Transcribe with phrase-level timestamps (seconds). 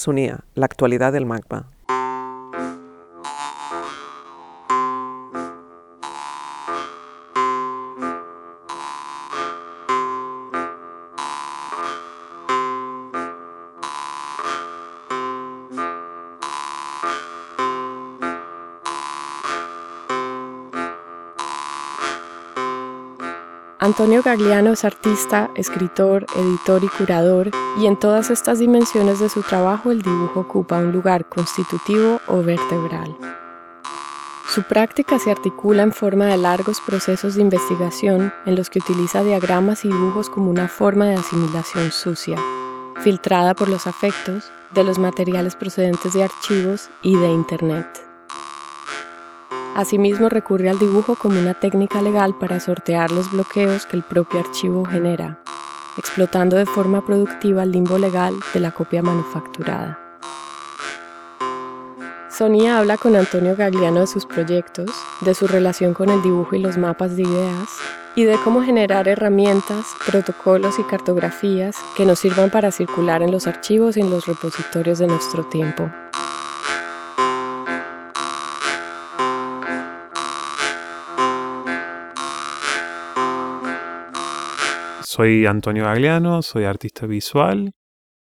[0.00, 1.66] Sunía, la actualidad del magma.
[24.00, 29.42] Antonio Gagliano es artista, escritor, editor y curador, y en todas estas dimensiones de su
[29.42, 33.14] trabajo el dibujo ocupa un lugar constitutivo o vertebral.
[34.48, 39.22] Su práctica se articula en forma de largos procesos de investigación en los que utiliza
[39.22, 42.38] diagramas y dibujos como una forma de asimilación sucia,
[43.02, 47.99] filtrada por los afectos de los materiales procedentes de archivos y de Internet.
[49.80, 54.40] Asimismo, recurre al dibujo como una técnica legal para sortear los bloqueos que el propio
[54.40, 55.40] archivo genera,
[55.96, 59.98] explotando de forma productiva el limbo legal de la copia manufacturada.
[62.28, 64.90] Sonia habla con Antonio Gagliano de sus proyectos,
[65.22, 67.70] de su relación con el dibujo y los mapas de ideas,
[68.14, 73.46] y de cómo generar herramientas, protocolos y cartografías que nos sirvan para circular en los
[73.46, 75.90] archivos y en los repositorios de nuestro tiempo.
[85.12, 87.72] Soy Antonio Gagliano, soy artista visual.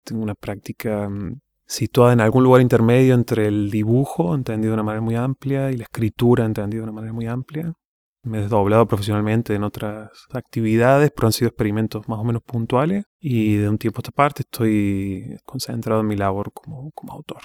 [0.02, 4.82] Tengo una práctica mm, situada en algún lugar intermedio entre el dibujo, entendido de una
[4.84, 7.74] manera muy amplia, y la escritura, entendido de una manera muy amplia.
[8.22, 13.04] Me he desdoblado profesionalmente en otras actividades, pero han sido experimentos más o menos puntuales.
[13.18, 17.42] Y de un tiempo a esta parte estoy concentrado en mi labor como, como autor.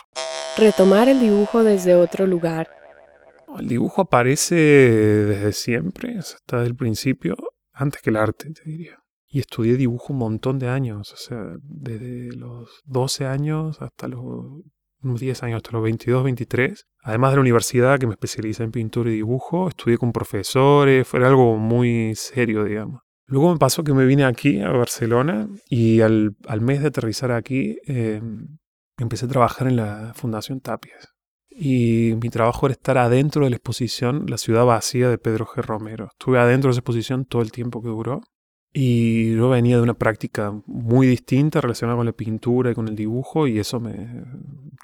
[0.58, 2.70] Retomar el dibujo desde otro lugar.
[3.60, 7.36] El dibujo aparece desde siempre, hasta el principio,
[7.74, 9.05] antes que el arte, te diría
[9.36, 14.22] y estudié dibujo un montón de años, o sea, desde los 12 años hasta los
[15.04, 16.88] unos 10 años, hasta los 22, 23.
[17.04, 21.26] Además de la universidad que me especializa en pintura y dibujo, estudié con profesores, fue
[21.26, 23.02] algo muy serio, digamos.
[23.26, 27.78] Luego me pasó que me vine aquí a Barcelona y al, mes de aterrizar aquí
[27.88, 28.58] em,
[28.98, 31.10] empecé a trabajar en la Fundación Tapias.
[31.50, 35.62] Y mi trabajo era estar adentro de la exposición La ciudad vacía de Pedro G.
[35.62, 36.08] Romero.
[36.14, 38.22] Estuve adentro de esa exposición todo el tiempo que duró.
[38.78, 42.96] Y yo venía de una práctica muy distinta relacionada con la pintura y con el
[42.98, 44.26] dibujo y eso me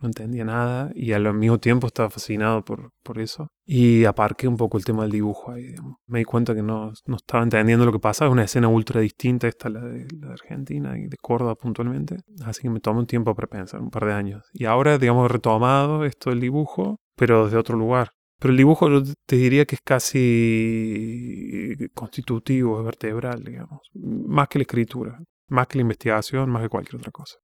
[0.01, 3.49] no entendía nada y al mismo tiempo estaba fascinado por, por eso.
[3.65, 5.75] Y aparqué un poco el tema del dibujo ahí.
[6.07, 8.29] Me di cuenta que no, no, estaba entendiendo lo que pasaba.
[8.29, 12.17] Es una escena ultra distinta esta, de, la Argentina y de Córdoba puntualmente.
[12.45, 14.49] Así que me tomé un tiempo para pensar, un par de años.
[14.53, 18.11] Y ahora, digamos, he retomado esto del dibujo, pero desde otro lugar.
[18.41, 23.81] Pero el dibujo yo te diría que es casi constitutivo, es vertebral, digamos.
[23.93, 27.37] Más que la escritura, más que la investigación, más que cualquier otra cosa.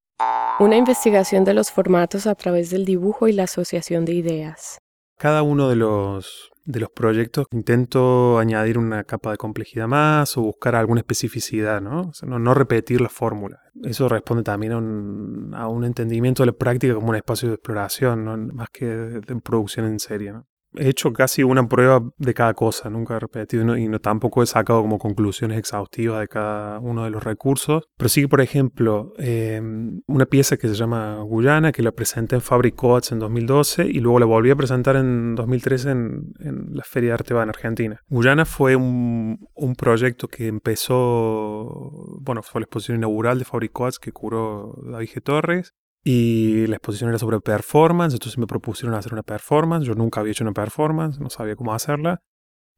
[0.59, 4.79] Una investigación de los formatos a través del dibujo y la asociación de ideas.
[5.19, 10.41] Cada uno de los, de los proyectos intento añadir una capa de complejidad más o
[10.41, 12.11] buscar alguna especificidad, ¿no?
[12.23, 13.59] no, repetir la fórmula.
[13.83, 17.55] Eso responde también a un, a un, entendimiento de la práctica como un espacio de
[17.55, 18.35] exploración, ¿no?
[18.35, 20.31] más que de, de producción en serie.
[20.31, 20.47] ¿no?
[20.75, 24.45] He hecho casi una prueba de cada cosa, nunca he repetido y no, tampoco he
[24.45, 27.83] sacado como conclusiones exhaustivas de cada uno de los recursos.
[27.97, 32.41] Pero sí por ejemplo, em, una pieza que se llama Guyana, que la presenté en
[32.41, 36.33] Fabric Coats en 2012 y luego la volví a presentar en 2013 en,
[36.71, 38.01] la Feria de Arte en Argentina.
[38.07, 43.99] Guyana fue un, un, proyecto que empezó, bueno, fue la exposición inaugural de Fabric Coats
[43.99, 45.23] que curó David G.
[45.23, 45.73] Torres
[46.09, 49.85] y la exposición era sobre performance, entonces me propusieron hacer una performance.
[49.85, 52.21] Yo nunca había hecho una performance, no sabía cómo hacerla.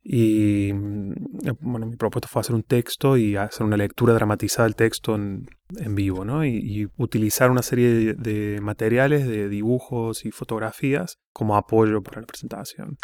[0.01, 1.13] Y mm,
[1.59, 5.45] bueno, mi propuesta fue hacer un texto y hacer una lectura dramatizada del texto en,
[5.77, 6.43] en vivo, ¿no?
[6.43, 12.97] Y, utilizar una serie de, materiales, de dibujos y fotografías como apoyo para la presentación.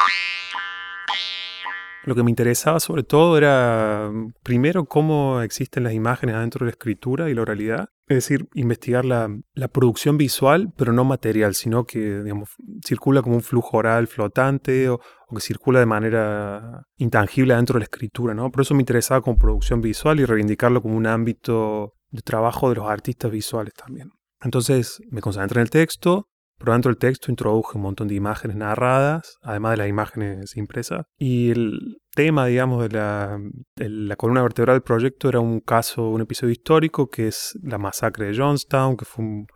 [2.03, 4.09] Lo que me interesaba sobre todo era,
[4.41, 7.89] primero, cómo existen las imágenes dentro de la escritura y la oralidad.
[8.07, 9.29] Es decir, investigar la,
[9.71, 12.49] producción visual, pero no material, sino que digamos,
[12.85, 14.99] circula como un flujo oral flotante o,
[15.33, 18.33] que circula de manera intangible dentro de la escritura.
[18.33, 18.51] ¿no?
[18.51, 22.75] Por eso me interesaba como producción visual y reivindicarlo como un ámbito de trabajo de
[22.75, 24.09] los artistas visuales también.
[24.41, 28.55] Entonces me concentré en el texto, pero dentro del texto introduje un montón de imágenes
[28.55, 31.05] narradas, además de las imágenes impresas.
[31.17, 33.39] Y el tema, digamos, de la,
[33.75, 38.27] la, columna vertebral del proyecto era un caso, un episodio histórico que es la masacre
[38.27, 39.47] de Johnstown, que fue un,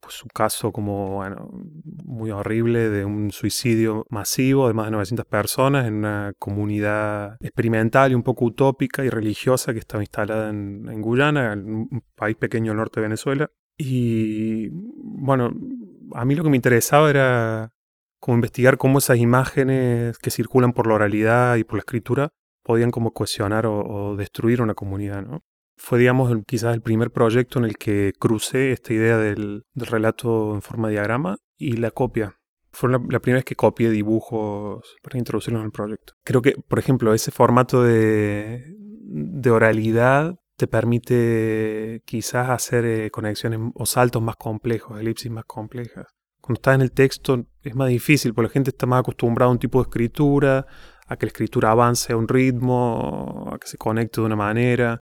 [0.00, 1.48] pues, un caso como, bueno,
[2.04, 8.12] muy horrible de un suicidio masivo de más de 900 personas en una comunidad experimental
[8.12, 12.72] y un poco utópica y religiosa que estaba instalada en, en Guyana, un país pequeño
[12.72, 13.50] al norte de Venezuela.
[13.78, 15.50] Y bueno,
[16.14, 17.71] a mí lo que me interesaba era
[18.22, 22.28] como investigar cómo esas imágenes que circulan por la oralidad y por la escritura
[22.62, 25.40] podían como cohesionar o, destruir una comunidad, ¿no?
[25.76, 30.62] Fue, digamos, quizás el primer proyecto en el que crucé esta idea del, relato en
[30.62, 32.38] forma de diagrama y la copia.
[32.70, 36.12] Fue la, primera vez que copié dibujos para introducirlos en el proyecto.
[36.22, 43.58] Creo que, por ejemplo, ese formato de, de oralidad te permite quizás hacer eh, conexiones
[43.74, 46.06] o saltos más complejos, elipsis más complejas.
[46.42, 49.52] Cuando estás en el texto es más difícil, porque la gente está más acostumbrada a
[49.52, 50.66] un tipo de escritura,
[51.06, 54.98] a que la escritura avance a un ritmo, a que se conecte de una manera,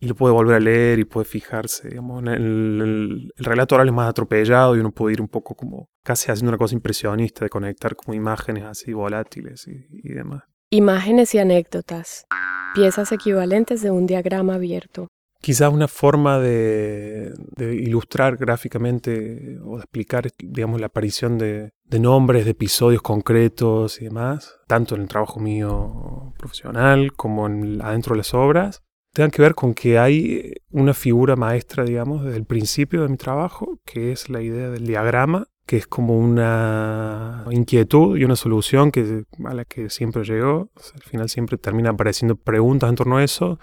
[0.00, 1.88] y lo puede volver a leer y puede fijarse.
[1.88, 6.30] Digamos, el, relato oral es más atropellado y uno puede ir un poco como casi
[6.30, 10.44] haciendo una cosa impresionista de conectar como imágenes así volátiles y demás.
[10.70, 12.26] Imágenes y anécdotas.
[12.74, 15.08] Piezas equivalentes de un diagrama abierto.
[15.44, 21.70] Quizás una forma de, ilustrar gráficamente o de explicar, digamos, la aparición de,
[22.00, 28.14] nombres, de episodios concretos y demás, tanto en el trabajo mío profesional como en, adentro
[28.14, 32.46] de las obras, tengan que ver con que hay una figura maestra, digamos, desde el
[32.46, 38.18] principio de mi trabajo, que es la idea del diagrama que es como una inquietud
[38.18, 40.70] y una solución que, a la que siempre llegó.
[40.94, 43.58] al final siempre termina apareciendo preguntas en torno a eso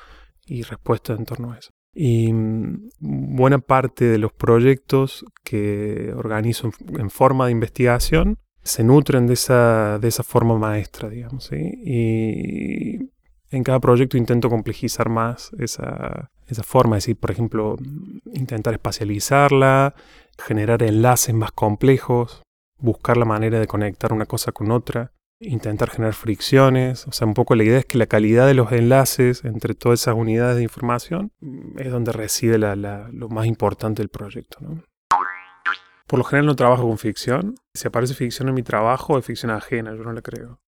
[0.46, 1.72] y respuestas en torno a eso.
[1.94, 9.28] Y mm, buena parte de los proyectos que organizo en, forma de investigación se nutren
[9.28, 11.50] de esa, de esa forma maestra, digamos.
[11.52, 13.12] Y
[13.50, 17.78] en cada proyecto intento complejizar más esa, esa forma, es decir, por ejemplo,
[18.34, 19.96] intentar espacializarla,
[20.38, 22.44] generar enlaces más complejos,
[22.78, 25.12] buscar la manera de conectar una cosa con otra,
[25.42, 28.72] intentar generar fricciones, o sea, un poco la idea es que la calidad de los
[28.72, 31.32] enlaces entre todas esas unidades de información
[31.78, 34.60] es donde reside lo más importante del proyecto.
[36.08, 39.52] Por lo general no trabajo con ficción, si aparece ficción en mi trabajo es ficción
[39.52, 40.60] ajena, yo no la creo,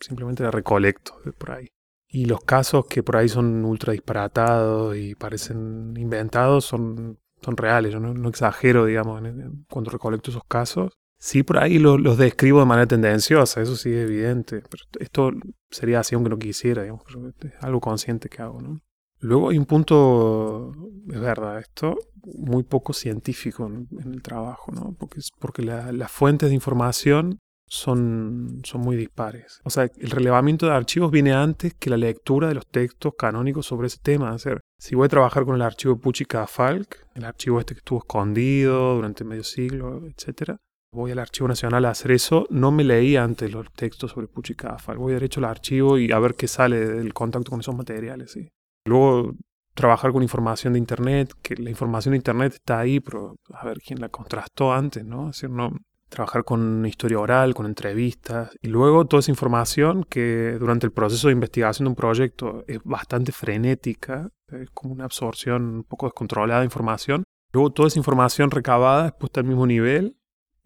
[0.00, 1.68] simplemente la recolecto por ahí.
[2.08, 7.92] Y los casos que por ahí son ultra disparatados y parecen inventados son, son reales.
[7.92, 9.20] Yo no, exagero, digamos,
[9.68, 10.92] cuando recolecto esos casos.
[11.18, 14.62] Sí, por ahí los, describo de manera tendenciosa, eso sí es evidente.
[14.68, 15.32] Pero esto
[15.70, 17.04] sería así aunque no quisiera, digamos.
[17.40, 18.80] Es algo consciente que hago, ¿no?
[19.20, 20.72] Luego hay un punto,
[21.08, 24.94] es verdad, esto muy poco científico en, el trabajo, ¿no?
[24.98, 29.60] Porque, porque las fuentes de información son, son muy dispares.
[29.64, 33.66] O sea, el relevamiento de archivos viene antes que la lectura de los textos canónicos
[33.66, 34.34] sobre ese tema.
[34.34, 37.98] Es decir, si voy a trabajar con el archivo Puchica-Falk, el archivo este que estuvo
[37.98, 40.56] escondido durante medio siglo, etc.,
[40.92, 44.98] voy al Archivo Nacional a hacer eso, no me leí antes los textos sobre Puchica-Falk.
[44.98, 48.32] Voy derecho al archivo y a ver qué sale del contacto con esos materiales.
[48.32, 48.48] ¿sí?
[48.86, 49.34] Luego
[49.74, 53.78] trabajar con información de Internet, que la información de Internet está ahí, pero a ver
[53.78, 55.28] quién la contrastó antes, ¿no?
[55.28, 55.70] Es decir, no,
[56.08, 61.28] trabajar con historia oral, con entrevistas y luego toda esa información que durante el proceso
[61.28, 66.60] de investigación de un proyecto es bastante frenética, es como una absorción un poco descontrolada
[66.60, 67.24] de información.
[67.52, 70.16] Luego toda esa información recabada es puesta al mismo nivel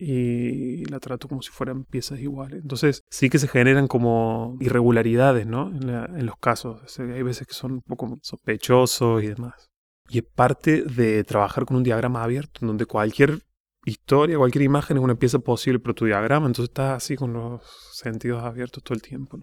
[0.01, 2.63] y la trato como si fueran piezas iguales.
[2.63, 5.69] Entonces sí que se generan como irregularidades ¿no?
[5.69, 6.81] en, los casos.
[6.99, 9.71] hay veces que son un poco sospechosos y demás.
[10.09, 13.43] Y es parte de trabajar con un diagrama abierto, en donde cualquier
[13.85, 17.63] historia, cualquier imagen es una pieza posible para tu diagrama, entonces estás así con los
[17.93, 19.39] sentidos abiertos todo el tiempo.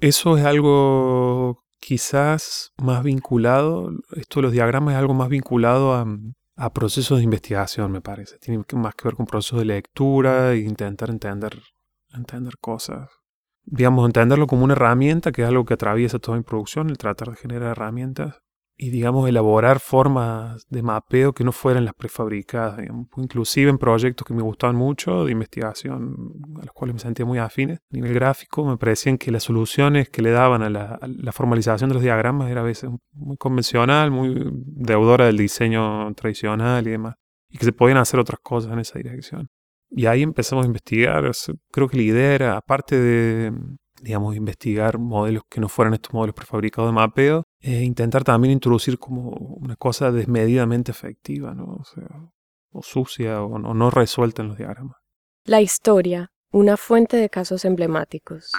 [0.00, 6.06] Eso es algo quizás más vinculado, esto de los diagramas es algo más vinculado a,
[6.62, 8.38] a procesos de investigación, me parece.
[8.38, 11.60] Tiene más que ver con procesos de lectura e intentar entender,
[12.14, 13.10] entender cosas.
[13.64, 17.30] Digamos, entenderlo como una herramienta, que es algo que atraviesa toda mi producción, el tratar
[17.30, 18.42] de generar herramientas
[18.76, 22.80] y digamos elaborar formas de mapeo que no fueran las prefabricadas,
[23.16, 27.38] inclusive en proyectos que me gustaban mucho de investigación a los cuales me sentía muy
[27.38, 27.78] afines.
[27.78, 31.94] A nivel gráfico me parecían que las soluciones que le daban a la, formalización de
[31.94, 37.14] los diagramas era a veces muy convencional, muy deudora del diseño tradicional y demás,
[37.48, 39.48] y que se podían hacer otras cosas en esa dirección.
[39.90, 41.30] Y ahí empezamos a investigar,
[41.70, 43.52] creo que la idea era, aparte de
[44.02, 48.98] digamos, investigar modelos que no fueran estos modelos prefabricados de mapeo, e intentar también introducir
[48.98, 51.64] como una cosa desmedidamente efectiva, ¿no?
[51.64, 52.08] O sea,
[52.72, 54.96] o sucia o no, resuelta en los diagramas.
[55.44, 58.50] La historia, una fuente de casos emblemáticos.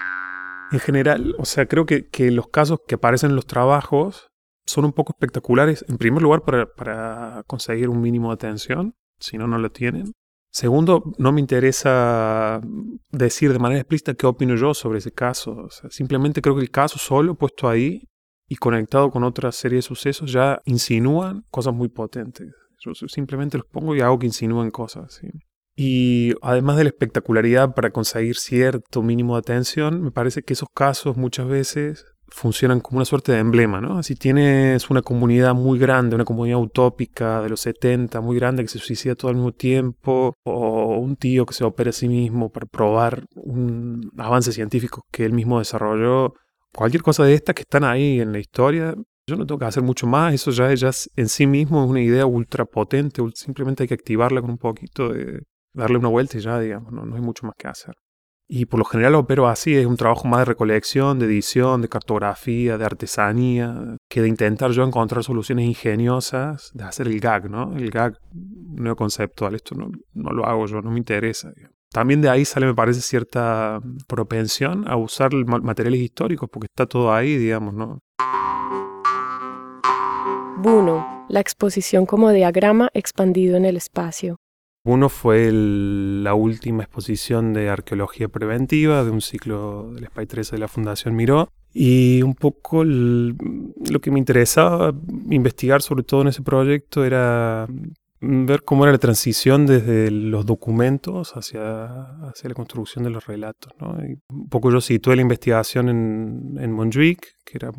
[0.71, 4.29] En general, o sea, creo que, que los casos que aparecen en los trabajos
[4.65, 9.37] son un poco espectaculares, en primer lugar para, para conseguir un mínimo de atención, si
[9.37, 10.13] no, no lo tienen.
[10.53, 12.61] Segundo, no me interesa
[13.11, 15.67] decir de manera explícita qué opino yo sobre ese caso.
[15.89, 18.07] simplemente creo que el caso solo puesto ahí
[18.47, 22.53] y conectado con otra serie de sucesos ya insinúan cosas muy potentes.
[22.79, 25.21] Yo simplemente los pongo y hago que insinúen cosas.
[25.75, 30.69] Y además de la espectacularidad para conseguir cierto mínimo de atención, me parece que esos
[30.71, 34.01] casos muchas veces funcionan como una suerte de emblema, ¿no?
[34.01, 38.69] Si tienes una comunidad muy grande, una comunidad utópica de los 70, muy grande, que
[38.69, 42.49] se suicida todo al mismo tiempo, o un tío que se opera a sí mismo
[42.49, 46.33] para probar un avance científico que él mismo desarrolló,
[46.73, 48.95] cualquier cosa de estas que están ahí en la historia,
[49.27, 52.01] yo no tengo que hacer mucho más, eso ya, ya en sí mismo es una
[52.01, 56.41] idea ultra potente, simplemente hay que activarla con un poquito de darle una vuelta y
[56.41, 57.93] ya, digamos, no, no hay mucho más que hacer.
[58.55, 61.89] Y por lo general opero así, es un trabajo más de recolección, de edición, de
[61.89, 67.75] cartografía, de artesanía, que de intentar yo encontrar soluciones ingeniosas, de hacer el gag, ¿no?
[67.75, 71.51] El gag neoconceptual, esto no, no lo hago yo, no me interesa.
[71.89, 77.11] También de ahí sale, me parece, cierta propensión a usar materiales históricos, porque está todo
[77.11, 78.01] ahí, digamos, ¿no?
[80.57, 84.37] Buno, la exposición como diagrama expandido en el espacio.
[84.85, 90.59] Uno fue la última exposición de arqueología preventiva de un ciclo del SPY 13 de
[90.59, 91.49] la Fundación Miró.
[91.73, 94.93] Y un poco lo que me interesaba
[95.29, 97.67] investigar, sobre todo en ese proyecto, era
[98.19, 101.85] ver cómo era la transición desde los documentos hacia,
[102.27, 103.73] hacia la construcción de los relatos.
[104.29, 107.71] un poco yo situé la investigación en, en que era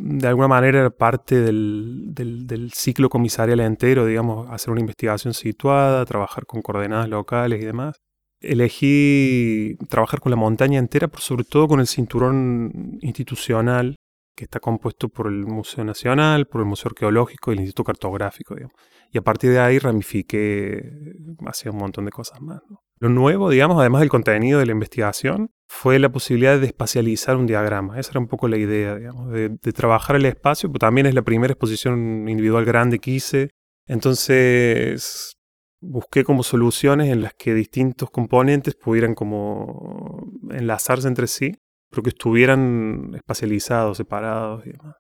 [0.00, 6.04] de alguna manera era parte del, del, ciclo comisarial entero, digamos, hacer una investigación situada,
[6.06, 7.96] trabajar con coordenadas locales y demás.
[8.40, 13.96] Elegí trabajar con la montaña entera, pero sobre todo con el cinturón institucional
[14.34, 18.54] que está compuesto por el Museo Nacional, por el Museo Arqueológico y el Instituto Cartográfico.
[18.54, 18.74] Digamos.
[19.12, 21.14] Y a partir de ahí ramifiqué
[21.46, 22.60] hacia un montón de cosas más.
[22.98, 27.46] Lo nuevo, digamos, además del contenido de la investigación, fue la posibilidad de espacializar un
[27.46, 27.98] diagrama.
[27.98, 31.22] Esa era un poco la idea, digamos, de, trabajar el espacio, pero también es la
[31.22, 33.50] primera exposición individual grande que hice.
[33.86, 35.36] Entonces
[35.80, 41.54] busqué como soluciones en las que distintos componentes pudieran como enlazarse entre sí,
[41.88, 44.96] pero que estuvieran espacializados, separados y demás.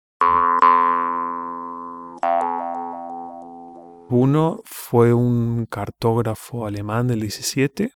[4.11, 7.91] Uno fue un cartógrafo alemán del 17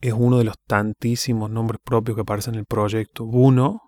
[0.00, 3.24] es uno de los tantísimos nombres propios que aparecen en el proyecto.
[3.24, 3.80] Uno,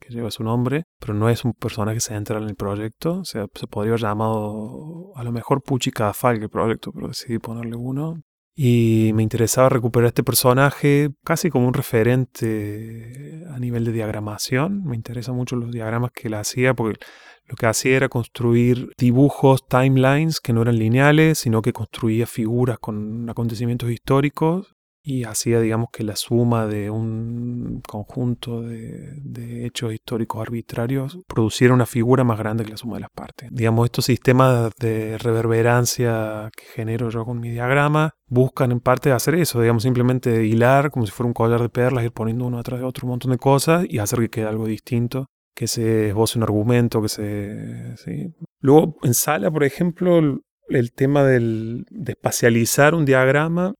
[0.00, 3.20] que lleva su nombre, pero no es un personaje central en el proyecto.
[3.20, 7.38] O sea, se podría haber llamado a lo mejor Pucci Cadafalque el proyecto, pero decidí
[7.38, 8.22] ponerle uno.
[8.54, 14.84] Y me interesaba recuperar este personaje casi como un referente a nivel de diagramación.
[14.84, 16.98] Me interesan mucho los diagramas que él hacía porque
[17.46, 22.78] lo que hacía era construir dibujos, timelines que no eran lineales, sino que construía figuras
[22.78, 24.71] con acontecimientos históricos
[25.02, 31.86] y hacía, digamos, que la suma de un conjunto de, hechos históricos arbitrarios produciera una
[31.86, 33.48] figura más grande que la suma de las partes.
[33.52, 39.34] Digamos, estos sistemas de reverberancia que genero yo con mi diagrama buscan en parte hacer
[39.34, 42.80] eso, digamos, simplemente hilar como si fuera un collar de perlas, ir poniendo uno atrás
[42.80, 46.38] de otro un montón de cosas y hacer que quede algo distinto que se esboce
[46.38, 47.96] un argumento, que se...
[47.98, 48.34] ¿sí?
[48.60, 53.74] Luego, en sala, por ejemplo, el tema del, de espacializar un diagrama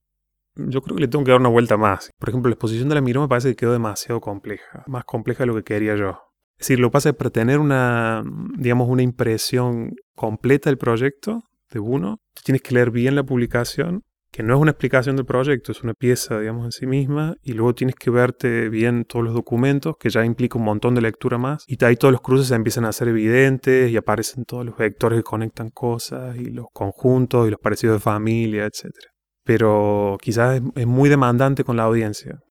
[0.54, 2.10] yo creo que le tengo que dar una vuelta más.
[2.18, 5.42] Por ejemplo, la exposición de la Miró me parece que quedó demasiado compleja, más compleja
[5.42, 6.18] de lo que quería yo.
[6.58, 8.22] Es decir, lo que pasa es para tener una,
[8.56, 14.42] digamos, una impresión completa del proyecto de uno, tienes que leer bien la publicación, que
[14.42, 17.74] no es una explicación del proyecto, es una pieza, digamos, en sí misma, y luego
[17.74, 21.64] tienes que verte bien todos los documentos, que ya implica un montón de lectura más,
[21.66, 25.18] y ahí todos los cruces se empiezan a ser evidentes y aparecen todos los vectores
[25.18, 29.12] que conectan cosas, y los conjuntos, y los parecidos de familia, etcétera
[29.44, 32.42] pero quizás es, muy demandante con la audiencia.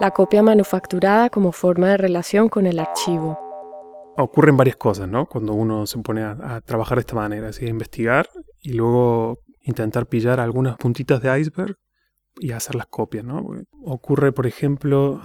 [0.00, 3.38] La copia manufacturada como forma de relación con el archivo.
[4.16, 5.26] Ocurren varias cosas, ¿no?
[5.26, 8.28] Cuando uno se pone a, trabajar de esta manera, así, a investigar
[8.60, 11.76] y luego intentar pillar algunas puntitas de iceberg
[12.38, 13.46] y hacer las copias, ¿no?
[13.84, 15.20] Ocurre, por ejemplo,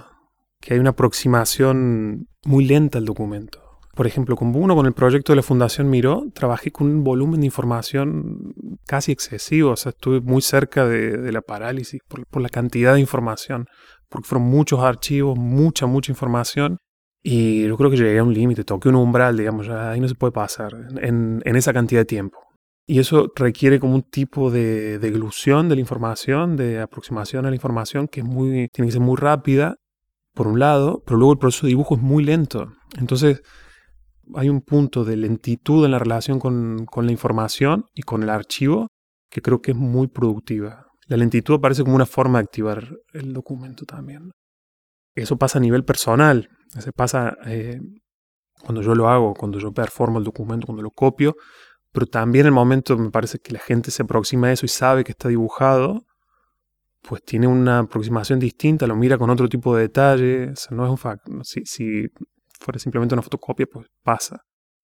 [0.60, 3.65] que hay una aproximación muy lenta al documento.
[3.96, 7.40] Por ejemplo, con uno con el proyecto de la Fundación Miró, trabajé con un volumen
[7.40, 8.52] de información
[8.86, 9.70] casi excesivo.
[9.70, 13.64] O sea, estuve muy cerca de, la parálisis por, la cantidad de información.
[14.10, 16.76] Porque fueron muchos archivos, mucha, mucha información.
[17.22, 20.08] Y yo creo que llegué a un límite, toqué un umbral, digamos, ya ahí no
[20.08, 22.38] se puede pasar en, esa cantidad de tiempo.
[22.86, 27.56] Y eso requiere como un tipo de, de de la información, de aproximación a la
[27.56, 29.76] información que es muy, tiene que ser muy rápida,
[30.34, 32.74] por un lado, pero luego el proceso de dibujo es muy lento.
[32.98, 33.42] Entonces,
[34.34, 38.88] hay un punto de lentitud en la relación con, la información y con el archivo
[39.30, 40.86] que creo que es muy productiva.
[41.06, 44.32] La lentitud aparece como una forma de activar el documento también.
[45.14, 46.48] Eso pasa a nivel personal.
[46.78, 47.80] Se pasa eh,
[48.62, 51.36] cuando yo lo hago, cuando yo performo el documento, cuando lo copio,
[51.92, 55.04] pero también el momento me parece que la gente se aproxima a eso y sabe
[55.04, 56.04] que está dibujado,
[57.02, 60.84] pues tiene una aproximación distinta, lo mira con otro tipo de detalle, o sea, no
[60.84, 62.08] es un fact, si, si
[62.60, 64.42] fuera simplemente una fotocopia, pues pasa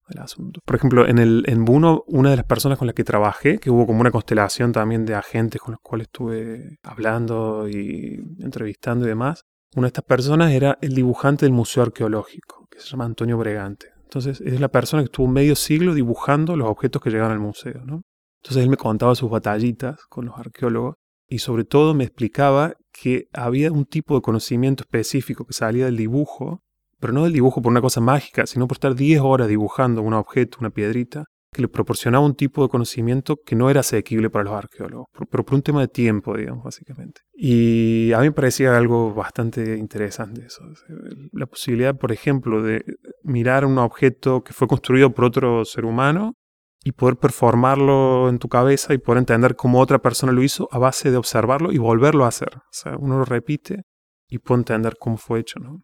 [0.09, 0.59] el asunto.
[0.65, 3.69] Por ejemplo, en, el, en Buno, una de las personas con las que trabajé, que
[3.69, 9.09] hubo como una constelación también de agentes con los cuales estuve hablando y entrevistando y
[9.09, 9.43] demás,
[9.75, 13.87] una de estas personas era el dibujante del Museo Arqueológico, que se llama Antonio Bregante.
[14.03, 17.81] Entonces, es la persona que estuvo medio siglo dibujando los objetos que llegaban al museo,
[17.83, 18.03] ¿no?
[18.43, 20.95] Entonces, él me contaba sus batallitas con los arqueólogos
[21.27, 25.97] y sobre todo me explicaba que había un tipo de conocimiento específico que salía del
[25.97, 26.61] dibujo
[27.03, 30.13] pero no del dibujo por una cosa mágica, sino por estar 10 horas dibujando un
[30.13, 34.45] objeto, una piedrita, que le proporcionaba un tipo de conocimiento que no era asequible para
[34.45, 37.19] los arqueólogos, pero por un tema de tiempo, digamos, básicamente.
[37.33, 40.63] Y a mí me parecía algo bastante interesante eso.
[41.33, 42.85] La posibilidad, por ejemplo, de
[43.21, 46.35] mirar un objeto que fue construido por otro ser humano
[46.85, 50.79] y poder performarlo en tu cabeza y poder entender cómo otra persona lo hizo a
[50.79, 52.55] base de observarlo y volverlo a hacer.
[52.55, 53.81] O sea, uno lo repite
[54.29, 55.81] y puede entender cómo fue hecho, ¿no?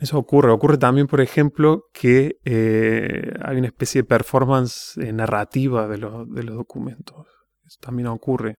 [0.00, 0.50] Eso ocurre.
[0.50, 6.42] Ocurre también, por ejemplo, que eh, hay una especie de performance eh, narrativa de, de
[6.42, 7.26] los documentos.
[7.66, 8.54] Eso también ocurre.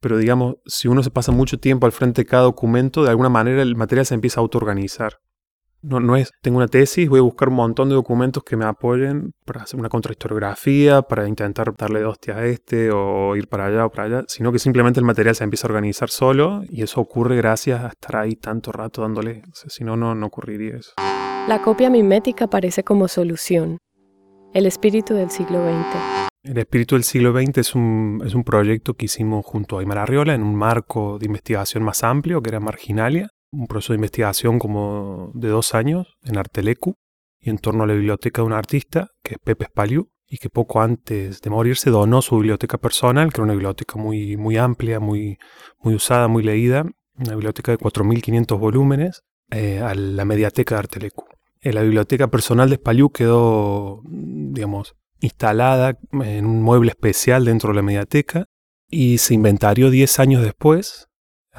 [0.00, 3.28] Pero digamos, si uno se pasa mucho tiempo al frente de cada documento, de alguna
[3.28, 5.18] manera el material se empieza a autoorganizar.
[5.82, 8.66] No, no es, tengo una tesis, voy a buscar un montón de documentos que me
[8.66, 13.86] apoyen para hacer una contrahistoriografía, para intentar darle hostia a este o ir para allá
[13.86, 17.00] o para allá, sino que simplemente el material se empieza a organizar solo y eso
[17.00, 19.42] ocurre gracias a estar ahí tanto rato dándole.
[19.52, 20.92] si no, no, no ocurriría eso.
[21.48, 23.78] La copia mimética parece como solución.
[24.52, 26.30] El espíritu del siglo XX.
[26.42, 29.98] El espíritu del siglo XX es un, es un proyecto que hicimos junto a Aymar
[29.98, 34.58] Arriola en un marco de investigación más amplio que era Marginalia un proceso de investigación
[34.58, 36.96] como de dos años en Artelecu
[37.40, 40.48] y en torno a la biblioteca de un artista, que es Pepe Spaliu, y que
[40.48, 44.56] poco antes de morir se donó su biblioteca personal, que era una biblioteca muy, muy
[44.56, 45.38] amplia, muy,
[45.80, 51.24] muy usada, muy leída, una biblioteca de 4.500 volúmenes, eh, a la mediateca de Artelecu.
[51.60, 57.76] Eh, la biblioteca personal de Spaliu quedó, digamos, instalada en un mueble especial dentro de
[57.76, 58.46] la mediateca
[58.88, 61.09] y se inventarió 10 años después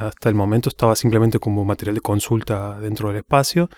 [0.08, 3.70] hasta el momento estaba simplemente como material de consulta dentro del espacio.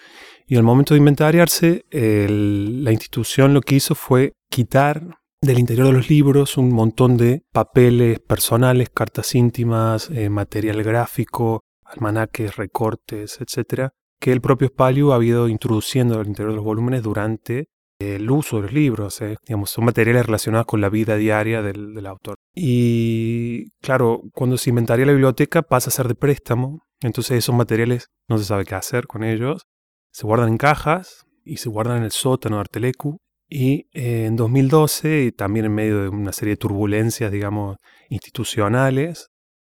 [0.48, 5.04] Y al momento de inventariarse, la institución lo que hizo fue quitar
[5.44, 11.62] del interior de los libros un montón de papeles personales, cartas íntimas, eh, material gráfico,
[11.84, 17.04] almanaques, recortes, etcétera, que el propio Spaliu ha ido introduciendo al interior de los volúmenes
[17.04, 17.68] durante
[18.00, 22.06] el uso de los libros, eh, digamos, son materiales relacionados con la vida diaria del,
[22.06, 22.38] autor.
[22.56, 28.10] Y claro, cuando se inventaría la biblioteca pasa a ser de préstamo, entonces esos materiales
[28.28, 29.64] no se sabe qué hacer con ellos,
[30.12, 33.18] se guardan en cajas y se guardan en el sótano de Artelecu.
[33.50, 37.78] Y eh, en 2012, también en medio de una serie de turbulencias, digamos,
[38.10, 39.30] institucionales,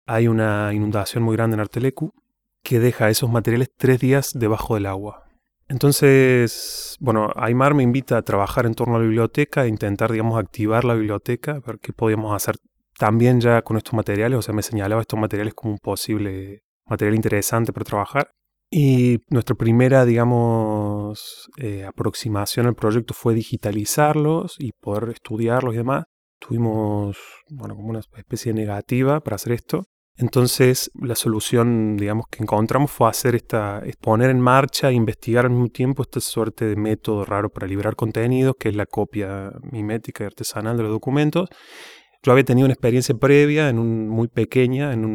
[0.05, 2.11] hay una inundación muy grande en Artelecu
[2.63, 5.23] que deja esos materiales tres días debajo del agua.
[5.67, 10.39] Entonces, bueno, Aymar me invita a trabajar en torno a la biblioteca, a intentar, digamos,
[10.39, 12.55] activar la biblioteca, ver qué podíamos hacer
[12.99, 17.15] también ya con estos materiales, o sea, me señalaba estos materiales como un posible material
[17.15, 18.31] interesante para trabajar.
[18.69, 26.03] Y nuestra primera, digamos, eh, aproximación al proyecto fue digitalizarlos y poder estudiarlos y demás.
[26.39, 27.17] Tuvimos,
[27.49, 29.85] bueno, como una especie de negativa para hacer esto.
[30.17, 35.51] Entonces, la solución, digamos, que encontramos fue hacer esta, poner en marcha e investigar al
[35.51, 40.25] mismo tiempo esta suerte de método raro para liberar contenidos, que es la copia mimética
[40.25, 41.47] y artesanal de los documentos.
[42.21, 45.05] Yo había tenido una experiencia previa, en un, muy pequeña, en,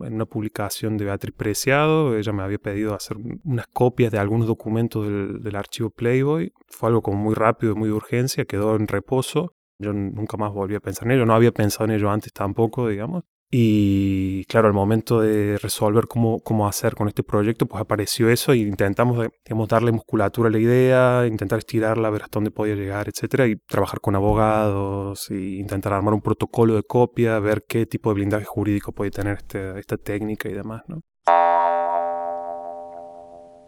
[0.00, 2.16] una publicación de Beatriz Preciado.
[2.16, 6.52] Ella me había pedido hacer unas copias de algunos documentos del, archivo Playboy.
[6.68, 9.54] Fue algo como muy rápido, muy de urgencia, quedó en reposo.
[9.78, 12.88] Yo nunca más volví a pensar en ello, no había pensado en ello antes tampoco,
[12.88, 13.24] digamos.
[13.48, 18.54] Y claro, al momento de resolver cómo, cómo hacer con este proyecto, pues apareció eso
[18.54, 23.08] y intentamos digamos, darle musculatura a la idea, intentar estirarla, ver hasta dónde podía llegar,
[23.08, 28.10] etcétera, y trabajar con abogados, y intentar armar un protocolo de copia, ver qué tipo
[28.10, 31.02] de blindaje jurídico puede tener este, esta técnica y demás, ¿no?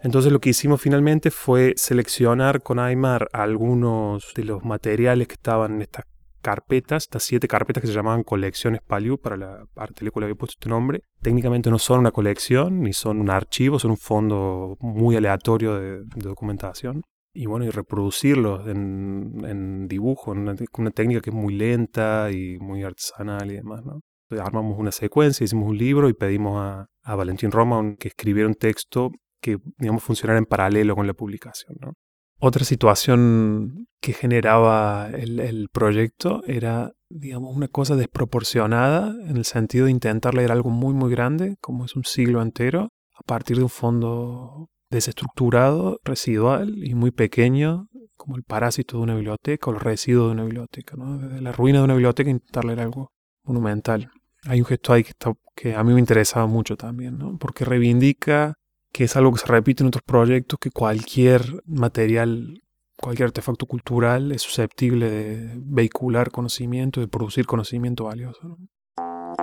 [0.01, 5.75] Entonces lo que hicimos finalmente fue seleccionar con Aymar algunos de los materiales que estaban
[5.75, 6.03] en esta
[6.41, 10.55] carpetas, estas siete carpetas que se llamaban colecciones Paliu, para la parte le había puesto
[10.59, 11.03] este nombre.
[11.21, 16.03] Técnicamente no son una colección, ni son un archivo, son un fondo muy aleatorio de,
[16.15, 17.03] documentación.
[17.33, 20.55] Y bueno, y reproducirlos en, dibujo, en una,
[20.91, 24.01] técnica que es muy lenta y muy artesanal y demás, ¿no?
[24.39, 28.55] armamos una secuencia, hicimos un libro y pedimos a, a Valentín Roma que escribiera un
[28.55, 31.93] texto que, digamos, funcionara en paralelo con la publicación, ¿no?
[32.41, 39.91] Otra situación que generaba el, proyecto era, digamos, una cosa desproporcionada en el sentido de
[39.91, 43.69] intentar leer algo muy, muy grande, como es un siglo entero, a partir de un
[43.69, 50.27] fondo desestructurado, residual y muy pequeño, como el parásito de una biblioteca o el residuo
[50.27, 50.95] de una biblioteca.
[50.97, 53.11] Desde la ruina de una biblioteca intentar leer algo
[53.43, 54.11] monumental.
[54.45, 55.13] Hay un gesto ahí que,
[55.55, 57.37] que a mí me interesaba mucho también, ¿no?
[57.37, 58.53] Porque reivindica
[58.91, 62.61] que es algo que se repite en otros proyectos, que cualquier material,
[62.97, 68.57] cualquier artefacto cultural es susceptible de vehicular conocimiento, de producir conocimiento valioso.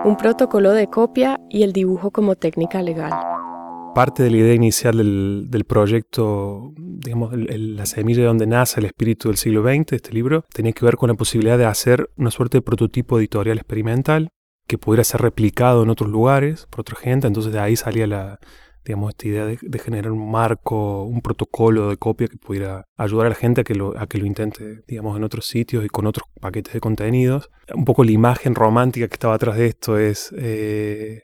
[0.05, 3.13] Un protocolo de copia y el dibujo como técnica legal.
[3.95, 9.29] Parte de la idea inicial del, proyecto, digamos, la semilla de donde nace el espíritu
[9.29, 12.59] del siglo XX, este libro, tenía que ver con la posibilidad de hacer una suerte
[12.59, 14.29] de prototipo editorial experimental
[14.67, 17.27] que pudiera ser replicado en otros lugares por otra gente.
[17.27, 18.39] Entonces de ahí salía la,
[18.87, 23.31] digamos, esta idea de, generar un marco, un protocolo de copia que pudiera ayudar a
[23.31, 23.95] la gente a que, lo,
[24.25, 27.51] intente, digamos, en otros sitios y con otros paquetes de contenidos.
[27.75, 31.23] Un poco la imagen romántica que estaba atrás de esto es eh,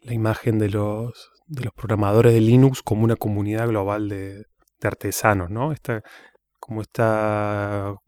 [0.00, 4.44] la imagen de los, de los programadores de Linux como una comunidad global de,
[4.82, 5.72] artesanos, ¿no?
[5.72, 6.02] Esta,
[6.58, 7.02] como este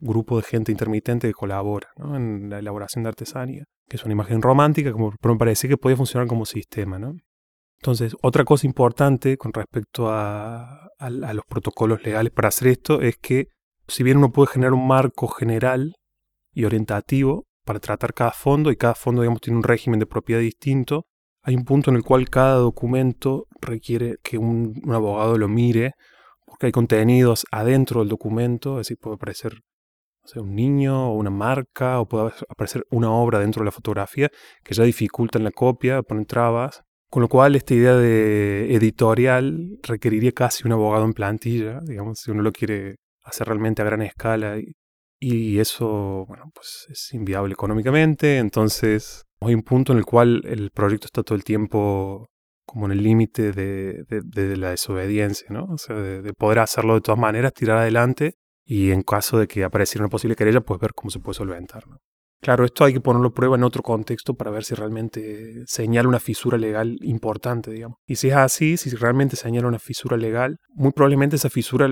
[0.00, 4.42] grupo de gente intermitente que colabora en la elaboración de artesanía, que es una imagen
[4.42, 7.14] romántica, como, pero me parece que podía funcionar como sistema, ¿no?
[7.80, 13.46] Entonces, otra cosa importante con respecto a, los protocolos legales para hacer esto es que
[13.88, 15.94] si bien uno puede generar un marco general
[16.52, 20.42] y orientativo para tratar cada fondo y cada fondo digamos tiene un régimen de propiedad
[20.42, 21.06] distinto,
[21.42, 25.94] hay un punto en el cual cada documento requiere que un, abogado lo mire
[26.44, 29.54] porque hay contenidos adentro del documento, es decir, puede aparecer
[30.36, 34.28] un niño o una marca o puede aparecer una obra dentro de la fotografía
[34.62, 36.82] que ya dificultan la copia, ponen trabas.
[37.10, 42.30] Con lo cual, esta idea de editorial requeriría casi un abogado en plantilla, digamos, si
[42.30, 44.58] uno lo quiere hacer realmente a gran escala.
[45.18, 48.38] Y, eso, bueno, pues es inviable económicamente.
[48.38, 52.28] Entonces, hay un punto en el cual el proyecto está todo el tiempo
[52.64, 55.64] como en el límite de, la desobediencia, ¿no?
[55.64, 59.64] O sea, de, poder hacerlo de todas maneras, tirar adelante y en caso de que
[59.64, 61.98] apareciera una posible querella, pues ver cómo se puede solventar, ¿no?
[62.42, 66.08] Claro, esto hay que ponerlo a prueba en otro contexto para ver si realmente señala
[66.08, 67.98] una fisura legal importante, digamos.
[68.06, 71.88] Y si es así, si realmente señala una fisura legal, muy probablemente esa fisura,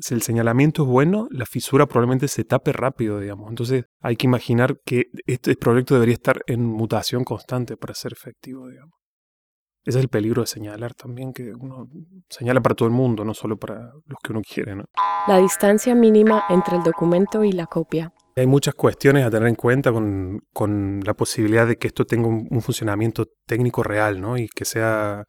[0.00, 3.48] si el señalamiento es bueno, la fisura probablemente se tape rápido, digamos.
[3.48, 8.68] Entonces hay que imaginar que este proyecto debería estar en mutación constante para ser efectivo,
[8.68, 8.92] digamos.
[9.84, 11.88] Ese es el peligro de señalar también, que uno
[12.28, 14.76] señala para todo el mundo, no solo para los que uno quiere.
[14.76, 14.84] ¿no?
[15.26, 18.12] La distancia mínima entre el documento y la copia.
[18.38, 22.62] Hay muchas cuestiones a tener en cuenta con, la posibilidad de que esto tenga un,
[22.62, 24.38] funcionamiento técnico real, ¿no?
[24.38, 25.24] Y que sea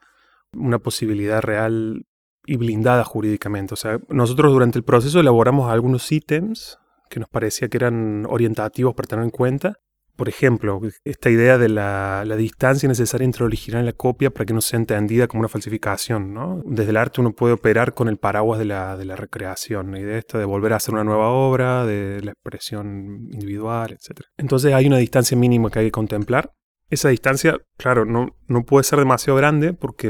[0.54, 2.04] una posibilidad real
[2.46, 3.74] y blindada jurídicamente.
[3.74, 6.78] O sea, nosotros durante el proceso elaboramos algunos ítems
[7.10, 9.74] que nos parecía que eran orientativos para tener en cuenta
[10.20, 14.46] por ejemplo, esta idea de la, distancia necesaria entre el original y la copia para
[14.46, 16.34] que no sea entendida como una falsificación.
[16.34, 16.62] ¿no?
[16.66, 20.38] Desde el arte uno puede operar con el paraguas de la, recreación, la idea esta
[20.38, 24.26] de volver a hacer una nueva obra, de la expresión individual, etc.
[24.36, 26.52] Entonces hay una distancia mínima que hay que contemplar.
[26.90, 30.10] Esa distancia, claro, no, puede ser demasiado grande porque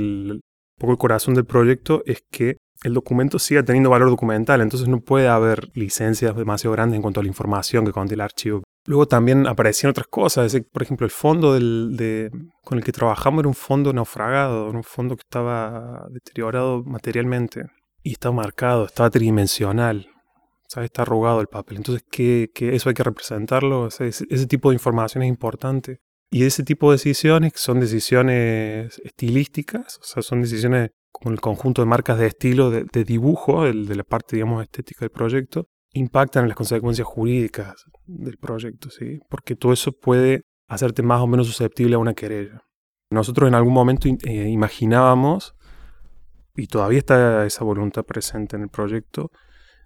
[0.80, 5.02] poco el corazón del proyecto es que el documento siga teniendo valor documental, entonces no
[5.02, 8.64] puede haber licencias demasiado grandes en cuanto a la información que contiene el archivo.
[8.86, 11.52] Luego también aparecían otras cosas, por ejemplo, el fondo
[12.64, 17.66] con el que trabajamos era un fondo naufragado, un fondo que estaba deteriorado materialmente
[18.04, 20.08] y estaba marcado, estaba tridimensional,
[20.68, 20.88] ¿sabes?
[20.88, 21.78] está arrugado el papel.
[21.78, 26.00] Entonces, ¿qué, eso hay que representarlo, ese, tipo de información es importante.
[26.32, 31.82] Y ese tipo de decisiones son decisiones estilísticas, o sea, son decisiones como el conjunto
[31.82, 36.56] de marcas de estilo de, dibujo, de la parte, digamos, estética del proyecto, impactan las
[36.56, 39.20] consecuencias jurídicas del proyecto, ¿sí?
[39.30, 42.64] Porque todo eso puede hacerte más o menos susceptible a una querella.
[43.12, 45.56] Nosotros en algún momento eh, imaginábamos,
[46.56, 49.32] y todavía está esa voluntad presente en el proyecto,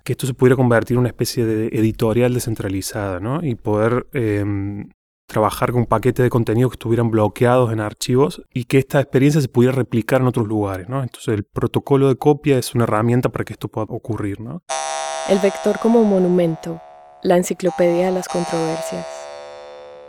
[0.04, 3.42] que esto se pudiera convertir en una especie de editorial descentralizada, ¿no?
[3.42, 4.90] Y poder em,
[5.26, 9.40] trabajar con un paquete de contenido que estuvieran bloqueados en archivos y que esta experiencia
[9.40, 11.02] se pudiera replicar en otros lugares, ¿no?
[11.02, 14.64] Entonces el protocolo de copia es una herramienta para que esto pueda ocurrir, ¿no?
[15.30, 16.82] El vector como monumento,
[17.22, 19.08] la enciclopedia de las controversias.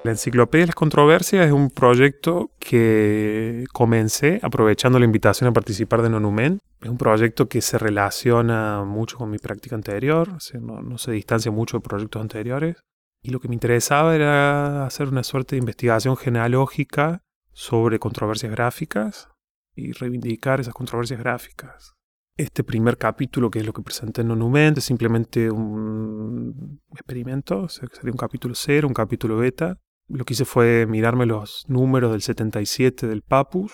[0.03, 6.03] La enciclopedia de las controversias es un proyecto que comencé aprovechando la invitación a participar
[6.03, 6.59] de Nonumen.
[6.83, 11.53] Es un proyecto que se relaciona mucho con mi práctica anterior, no, no se distancia
[11.53, 12.79] mucho de proyectos anteriores.
[13.23, 17.23] Y lo que me interesaba era hacer una suerte de investigación genealógica
[17.53, 19.29] sobre controversias gráficas
[19.77, 21.94] y reivindicar esas controversias gráficas.
[22.37, 27.69] Este primer capítulo, que es lo que presenté en Monument, es simplemente un experimento, o
[27.69, 29.79] sea, sería un capítulo cero, un capítulo beta.
[30.09, 33.73] Lo que hice fue mirarme los números del 77 del Papus,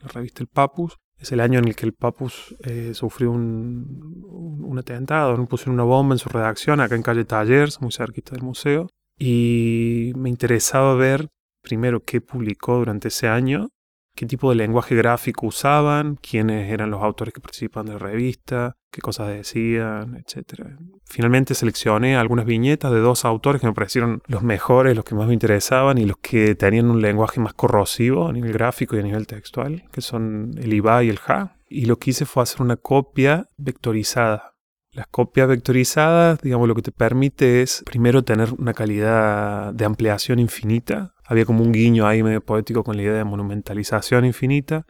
[0.00, 0.96] la revista El Papus.
[1.18, 5.74] Es el año en el que el Papus eh, sufrió un, un, atentado, no pusieron
[5.74, 8.88] una bomba en su redacción, acá en calle Tallers, muy cerquita del museo.
[9.18, 11.28] Y me interesaba ver
[11.62, 13.68] primero qué publicó durante ese año
[14.14, 18.76] qué tipo de lenguaje gráfico usaban, quiénes eran los autores que participaban de la revista,
[18.90, 20.66] qué cosas decían, etc.
[21.04, 25.26] Finalmente seleccioné algunas viñetas de dos autores que me parecieron los mejores, los que más
[25.26, 29.02] me interesaban y los que tenían un lenguaje más corrosivo a nivel gráfico y a
[29.02, 31.56] nivel textual, que son el IBA y el JA.
[31.68, 34.51] Y lo que hice fue hacer una copia vectorizada.
[34.94, 40.38] Las copias vectorizadas, digamos, lo que te permite es primero tener una calidad de ampliación
[40.38, 44.84] infinita, había como un guiño ahí medio poético con la idea de monumentalización infinita,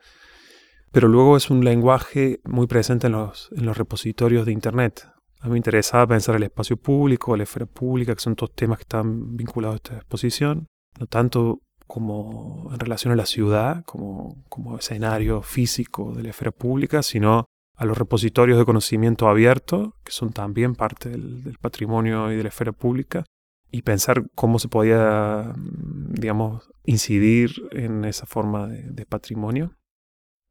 [0.90, 5.08] pero luego es un lenguaje muy presente en los, en los repositorios de Internet.
[5.40, 8.78] A mí me interesaba pensar el espacio público, la esfera pública, que son todos temas
[8.78, 10.66] que están vinculados a esta exposición,
[10.98, 16.50] no tanto como en relación a la ciudad, como, como escenario físico de la esfera
[16.50, 22.37] pública, sino a los repositorios de conocimiento abierto, que son también parte del patrimonio y
[22.37, 23.24] de la esfera pública,
[23.72, 29.72] y pensar cómo se podía, digamos, incidir en esa forma de, patrimonio.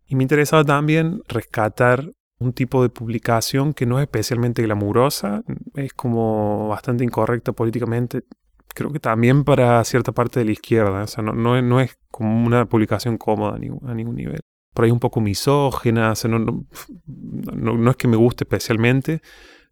[0.08, 5.44] Y me interesaba también rescatar un tipo de publicación que no es especialmente glamurosa,
[5.76, 8.24] es como bastante incorrecta políticamente,
[8.74, 12.44] creo que también para cierta parte de la izquierda, o sea, no, no, es como
[12.44, 14.40] una publicación cómoda a ningún, nivel.
[14.74, 16.66] Por ahí un poco misógena, o no,
[17.06, 19.22] no, es que me guste especialmente,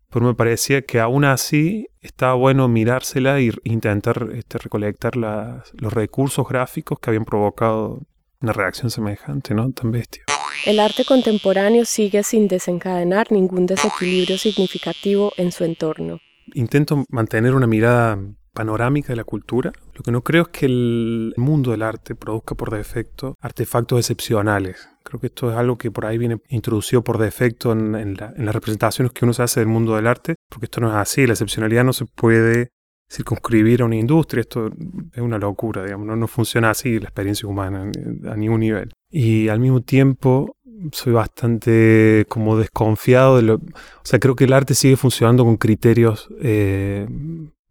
[0.10, 6.48] pero me parecía que aún así estaba bueno mirársela e intentar este, recolectar los recursos
[6.48, 8.02] gráficos que habían provocado
[8.42, 9.72] una reacción semejante, ¿no?
[9.72, 10.24] Tan bestia.
[10.66, 16.20] El arte contemporáneo sigue sin desencadenar ningún desequilibrio significativo en su entorno.
[16.54, 18.20] Intento mantener una mirada
[18.60, 19.72] panorámica de la cultura.
[19.94, 24.90] Lo que no creo es que el mundo del arte produzca por defecto artefactos excepcionales.
[25.02, 29.14] Creo que esto es algo que por ahí viene introducido por defecto en, las representaciones
[29.14, 31.26] que uno se hace del mundo del arte, porque esto no es así.
[31.26, 32.68] La excepcionalidad no se puede
[33.10, 34.42] circunscribir a una industria.
[34.42, 34.68] Esto
[35.14, 36.06] es una locura, digamos.
[36.06, 37.90] No, no funciona así la experiencia humana
[38.30, 38.92] a ningún nivel.
[39.10, 40.58] Y al mismo tiempo
[40.92, 43.56] soy bastante como desconfiado de lo...
[43.56, 43.62] O
[44.04, 47.08] sea, creo que el arte sigue funcionando con criterios eh,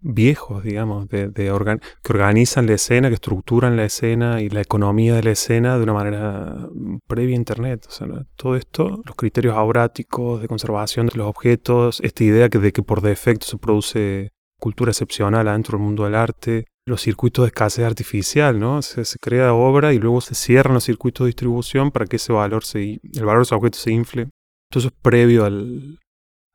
[0.00, 5.22] viejos, digamos, de, que organizan la escena, que estructuran la escena y la economía de
[5.22, 6.68] la escena de una manera
[7.06, 7.86] previa a Internet.
[7.88, 8.06] O sea,
[8.36, 12.82] todo esto, los criterios auráticos de conservación de los objetos, esta idea que, de que
[12.82, 17.84] por defecto se produce cultura excepcional adentro del mundo del arte, los circuitos de escasez
[17.84, 18.82] artificial, ¿no?
[18.82, 22.64] Se, crea obra y luego se cierran los circuitos de distribución para que ese valor
[22.64, 24.28] se, el valor de esos objetos se infle.
[24.70, 25.98] Todo eso es previo al,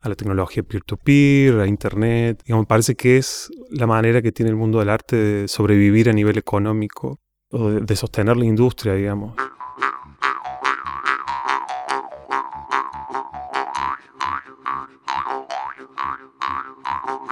[0.03, 2.43] a la tecnología peer-to-peer, a Internet.
[2.45, 6.13] me parece que es la manera que tiene el mundo del arte de sobrevivir a
[6.13, 9.35] nivel económico o de, sostener la industria, digamos.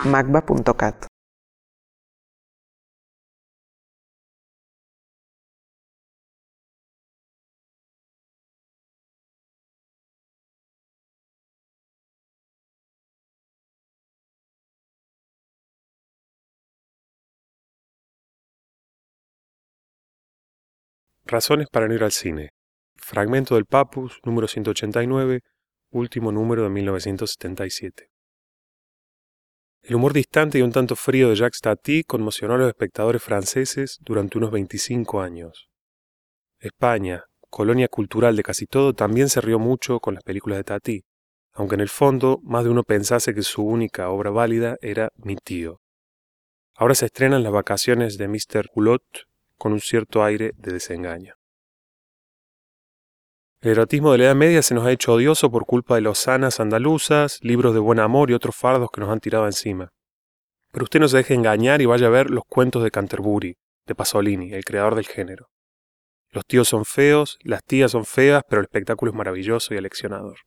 [0.05, 1.05] magba.cat
[21.31, 22.49] Razones para no ir al cine.
[22.97, 25.39] Fragmento del Papus, número 189,
[25.91, 28.09] último número de 1977.
[29.83, 33.97] El humor distante y un tanto frío de Jacques Tati conmocionó a los espectadores franceses
[34.01, 35.69] durante unos 25 años.
[36.59, 41.03] España, colonia cultural de casi todo, también se rió mucho con las películas de Tati,
[41.53, 45.37] aunque en el fondo más de uno pensase que su única obra válida era Mi
[45.37, 45.79] tío.
[46.75, 48.67] Ahora se estrenan las vacaciones de Mr.
[48.75, 49.30] Hulot
[49.61, 51.35] con un cierto aire de desengaño.
[53.61, 56.59] El erotismo de la Edad Media se nos ha hecho odioso por culpa de lozanas
[56.59, 59.89] andaluzas, libros de buen amor y otros fardos que nos han tirado encima.
[60.71, 63.93] Pero usted no se deje engañar y vaya a ver los cuentos de Canterbury, de
[63.93, 65.51] Pasolini, el creador del género.
[66.31, 70.37] Los tíos son feos, las tías son feas, pero el espectáculo es maravilloso y aleccionador.